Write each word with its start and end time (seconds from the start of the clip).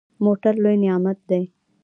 موټر 0.23 0.53
لوی 0.63 0.75
نعمت 0.83 1.17
دی. 1.29 1.43